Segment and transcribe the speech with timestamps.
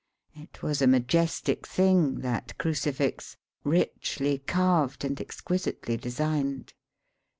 [0.33, 6.73] It was a majestic thing, that crucifix, richly carved and exquisitely designed.